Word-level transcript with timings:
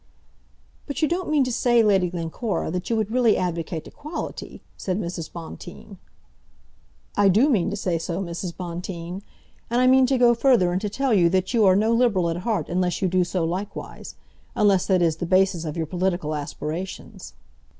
"But 0.87 1.03
you 1.03 1.07
don't 1.07 1.29
mean 1.29 1.43
to 1.43 1.51
say, 1.53 1.83
Lady 1.83 2.09
Glencora, 2.09 2.71
that 2.71 2.89
you 2.89 2.95
would 2.95 3.11
really 3.11 3.37
advocate 3.37 3.85
equality?" 3.85 4.63
said 4.75 4.99
Mrs. 4.99 5.31
Bonteen. 5.31 5.99
"I 7.15 7.27
do 7.29 7.49
mean 7.51 7.69
to 7.69 7.75
say 7.75 7.99
so, 7.99 8.19
Mrs. 8.19 8.57
Bonteen. 8.57 9.21
And 9.69 9.79
I 9.79 9.85
mean 9.85 10.07
to 10.07 10.17
go 10.17 10.33
further, 10.33 10.71
and 10.71 10.81
to 10.81 10.89
tell 10.89 11.13
you 11.13 11.29
that 11.29 11.53
you 11.53 11.65
are 11.65 11.75
no 11.75 11.93
Liberal 11.93 12.31
at 12.31 12.37
heart 12.37 12.67
unless 12.67 13.03
you 13.03 13.07
do 13.07 13.23
so 13.23 13.43
likewise; 13.45 14.15
unless 14.55 14.87
that 14.87 15.03
is 15.03 15.17
the 15.17 15.27
basis 15.27 15.65
of 15.65 15.77
your 15.77 15.85
political 15.85 16.33
aspirations." 16.33 17.35